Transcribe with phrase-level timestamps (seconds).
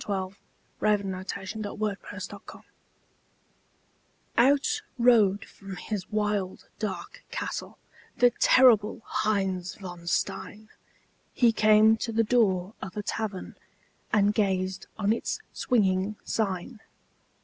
[0.03, 0.11] _THE
[0.83, 2.61] LEGEND OF HEINZ VON STEIN
[4.35, 7.77] Out rode from his wild, dark castle
[8.17, 10.69] The terrible Heinz von Stein;
[11.35, 13.53] He came to the door of a tavern
[14.11, 16.79] And gazed on its swinging sign.